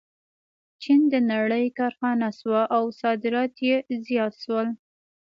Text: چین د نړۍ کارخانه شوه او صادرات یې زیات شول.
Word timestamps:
چین 0.81 1.01
د 1.13 1.15
نړۍ 1.31 1.65
کارخانه 1.79 2.29
شوه 2.39 2.61
او 2.75 2.83
صادرات 3.01 3.53
یې 3.67 3.75
زیات 4.07 4.33
شول. 4.43 4.67